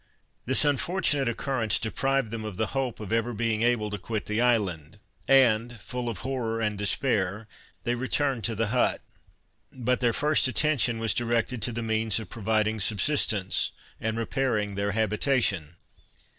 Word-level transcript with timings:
This 0.47 0.65
unfortunate 0.65 1.29
occurrence 1.29 1.77
deprived 1.77 2.31
them 2.31 2.43
of 2.43 2.57
the 2.57 2.65
hope 2.73 2.99
of 2.99 3.13
ever 3.13 3.33
being 3.35 3.61
able 3.61 3.91
to 3.91 3.99
quit 3.99 4.25
the 4.25 4.41
island, 4.41 4.97
and 5.27 5.79
full 5.79 6.09
of 6.09 6.21
horror 6.21 6.59
and 6.59 6.75
despair, 6.75 7.47
they 7.83 7.93
returned 7.93 8.43
to 8.45 8.55
the 8.55 8.69
hut. 8.73 9.01
But 9.71 9.99
their 9.99 10.11
first 10.11 10.47
attention 10.47 10.97
was 10.97 11.13
directed 11.13 11.61
to 11.61 11.71
the 11.71 11.83
means 11.83 12.19
of 12.19 12.29
providing 12.31 12.79
subsistence, 12.79 13.73
and 13.99 14.17
repairing 14.17 14.73
their 14.73 14.93
habitation. 14.93 15.75